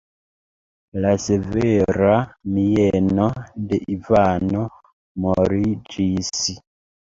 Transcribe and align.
La 1.01 1.09
severa 1.25 2.15
mieno 2.55 3.27
de 3.67 3.79
Ivano 3.97 4.65
moliĝis. 5.27 6.43